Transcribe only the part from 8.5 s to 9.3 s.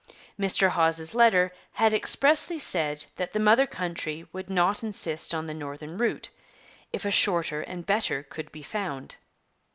be found.